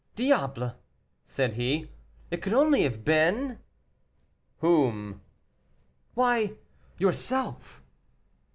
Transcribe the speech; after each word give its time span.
"Diable!" 0.15 0.73
said 1.27 1.53
he, 1.53 1.91
"it 2.31 2.41
could 2.41 2.53
only 2.55 2.81
have 2.81 3.05
been" 3.05 3.59
"Whom?" 4.61 5.21
"Why, 6.15 6.55
yourself." 6.97 7.83